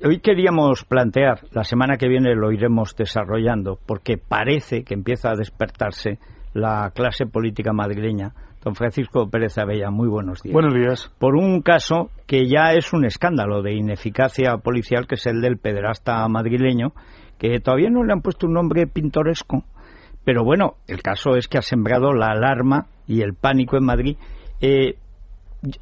[0.00, 5.34] Hoy queríamos plantear, la semana que viene lo iremos desarrollando, porque parece que empieza a
[5.34, 6.20] despertarse
[6.54, 8.32] la clase política madrileña.
[8.62, 10.52] Don Francisco Pérez Abella, muy buenos días.
[10.52, 11.12] Buenos días.
[11.18, 15.58] Por un caso que ya es un escándalo de ineficacia policial, que es el del
[15.58, 16.92] pederasta madrileño,
[17.36, 19.64] que todavía no le han puesto un nombre pintoresco.
[20.24, 24.16] Pero bueno, el caso es que ha sembrado la alarma y el pánico en Madrid.
[24.60, 24.94] Eh,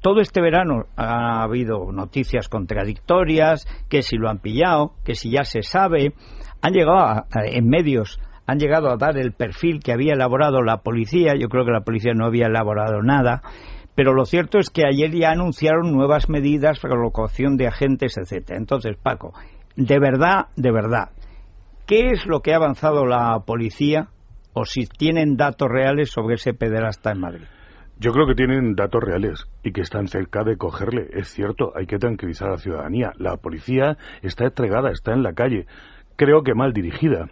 [0.00, 5.44] todo este verano ha habido noticias contradictorias, que si lo han pillado, que si ya
[5.44, 6.14] se sabe,
[6.62, 11.34] han llegado en medios han llegado a dar el perfil que había elaborado la policía,
[11.38, 13.42] yo creo que la policía no había elaborado nada,
[13.94, 18.58] pero lo cierto es que ayer ya anunciaron nuevas medidas, colocación de agentes, etcétera.
[18.58, 19.34] Entonces, Paco,
[19.76, 21.10] de verdad, de verdad,
[21.86, 24.08] ¿qué es lo que ha avanzado la policía
[24.54, 27.57] o si tienen datos reales sobre ese pederasta en Madrid?
[28.00, 31.08] Yo creo que tienen datos reales y que están cerca de cogerle.
[31.14, 33.12] Es cierto, hay que tranquilizar a la ciudadanía.
[33.16, 35.66] La policía está entregada, está en la calle.
[36.18, 37.30] Creo que mal dirigida.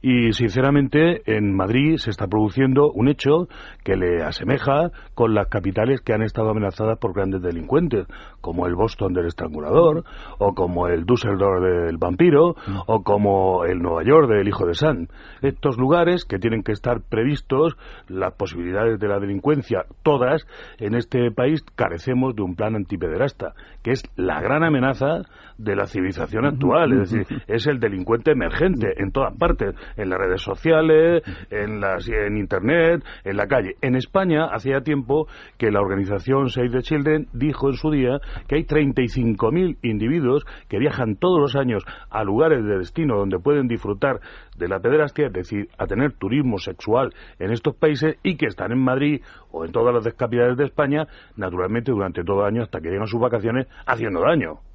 [0.00, 3.48] Y sinceramente, en Madrid se está produciendo un hecho
[3.82, 8.06] que le asemeja con las capitales que han estado amenazadas por grandes delincuentes,
[8.40, 10.04] como el Boston del estrangulador,
[10.38, 12.54] o como el Düsseldorf del vampiro,
[12.86, 15.08] o como el Nueva York del hijo de San.
[15.42, 20.46] Estos lugares que tienen que estar previstos, las posibilidades de la delincuencia, todas,
[20.78, 25.22] en este país carecemos de un plan antipederasta, que es la gran amenaza
[25.58, 30.18] de la civilización actual, es decir, es el delincuente emergente en todas partes en las
[30.18, 33.76] redes sociales, en, las, en Internet, en la calle.
[33.80, 35.26] En España, hacía tiempo
[35.56, 40.78] que la organización Save the Children dijo en su día que hay 35.000 individuos que
[40.78, 44.20] viajan todos los años a lugares de destino donde pueden disfrutar
[44.56, 48.72] de la pederastia, es decir, a tener turismo sexual en estos países y que están
[48.72, 51.06] en Madrid o en todas las capitales de España,
[51.36, 54.67] naturalmente durante todo el año hasta que llegan sus vacaciones haciendo daño.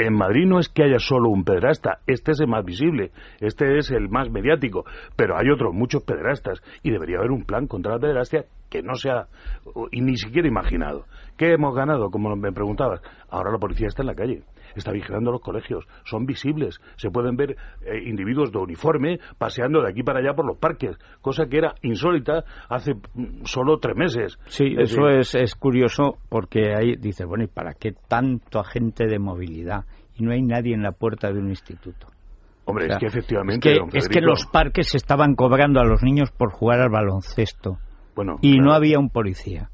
[0.00, 3.76] En Madrid no es que haya solo un pederasta, este es el más visible, este
[3.76, 7.92] es el más mediático, pero hay otros muchos pederastas y debería haber un plan contra
[7.92, 9.26] la pederastia que no se ha
[9.92, 11.04] ni siquiera imaginado.
[11.36, 12.10] ¿Qué hemos ganado?
[12.10, 14.42] Como me preguntabas, ahora la policía está en la calle
[14.74, 19.90] está vigilando los colegios, son visibles, se pueden ver eh, individuos de uniforme paseando de
[19.90, 24.38] aquí para allá por los parques, cosa que era insólita hace mm, solo tres meses.
[24.46, 29.18] Sí, eso es, es curioso porque ahí dice, bueno, ¿y para qué tanto agente de
[29.18, 29.84] movilidad?
[30.16, 32.08] Y no hay nadie en la puerta de un instituto.
[32.64, 33.76] Hombre, es que efectivamente.
[33.92, 37.78] Es que, los parques estaban cobrando a los niños por jugar al baloncesto.
[38.14, 39.70] Bueno, y no había un policía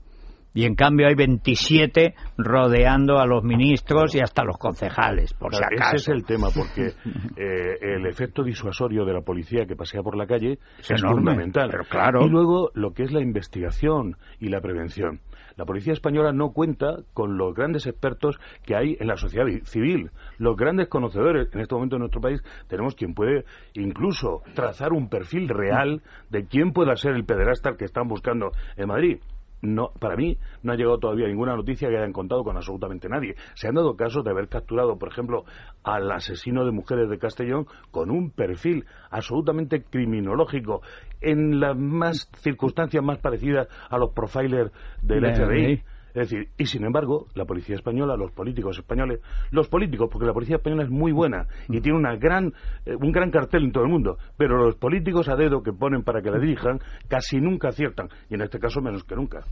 [0.57, 5.63] y en cambio hay 27 rodeando a los ministros y hasta los concejales, por si
[5.63, 5.97] acaso.
[5.97, 6.87] Ese es el tema, porque
[7.37, 11.71] eh, el efecto disuasorio de la policía que pasea por la calle es, fundamental.
[11.91, 12.25] claro.
[12.25, 15.21] Y luego lo que es la investigación y la prevención.
[15.57, 20.11] La policía española no cuenta con los grandes expertos que hay en la sociedad civil,
[20.39, 21.49] los grandes conocedores.
[21.53, 23.45] En este momento en nuestro país tenemos quien puede
[23.75, 28.89] incluso trazar un perfil real de quién pueda ser el pederasta que están buscando en
[28.89, 29.19] Madrid
[29.63, 33.37] no, para mí no ha llegado todavía ninguna noticia que hayan contado con absolutamente nadie.
[33.55, 35.45] Se han dado casos de haber capturado, por ejemplo,
[35.83, 40.83] al asesino de mujeres de Castellón con un perfil absolutamente criminológico
[41.21, 44.73] en las más circunstancias más parecidas a los profilers
[45.03, 45.83] del FBI.
[46.17, 50.33] Es decir, y sin embargo, la policía española, los políticos españoles, los políticos, porque la
[50.33, 51.83] policía española es muy buena y mm.
[51.83, 52.55] tiene una gran,
[52.87, 56.05] eh, un gran cartel en todo el mundo, pero los políticos a dedo que ponen
[56.05, 59.45] para que la dirijan casi nunca aciertan, y en este caso menos que nunca.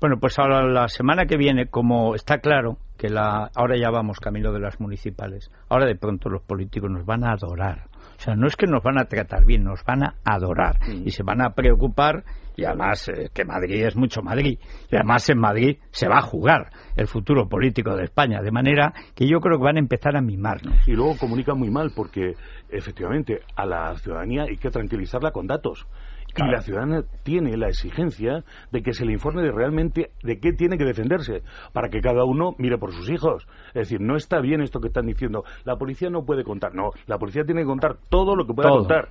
[0.00, 4.18] Bueno, pues ahora la semana que viene, como está claro que la, ahora ya vamos
[4.18, 7.86] camino de las municipales, ahora de pronto los políticos nos van a adorar.
[8.18, 10.78] O sea, no es que nos van a tratar bien, nos van a adorar.
[10.86, 11.06] Mm.
[11.06, 12.24] y se van a preocupar
[12.56, 14.58] y además eh, que Madrid es mucho Madrid.
[14.90, 18.42] Y además en Madrid se va a jugar el futuro político de España.
[18.42, 20.76] De manera que yo creo que van a empezar a mimarnos.
[20.88, 22.34] Y luego comunican muy mal porque
[22.68, 25.86] efectivamente a la ciudadanía hay que tranquilizarla con datos
[26.36, 30.52] y la ciudadana tiene la exigencia de que se le informe de realmente de qué
[30.52, 33.46] tiene que defenderse, para que cada uno mire por sus hijos.
[33.68, 35.44] Es decir, no está bien esto que están diciendo.
[35.64, 36.74] La policía no puede contar.
[36.74, 39.08] No, la policía tiene que contar todo lo que pueda contar.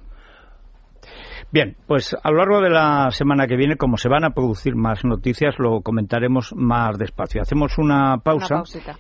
[1.52, 4.76] Bien, pues a lo largo de la semana que viene, como se van a producir
[4.76, 7.42] más noticias, lo comentaremos más despacio.
[7.42, 8.64] Hacemos una pausa